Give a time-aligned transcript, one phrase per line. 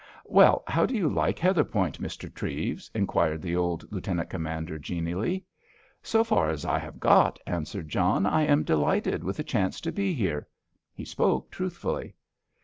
[0.25, 2.33] "Well, how do you like Heatherpoint, Mr.
[2.33, 5.45] Treves?" inquired the old Lieutenant Commander genially.
[6.01, 9.91] "So far as I have got," answered John, "I am delighted with the chance to
[9.91, 10.47] be here."
[10.91, 12.15] He spoke truthfully.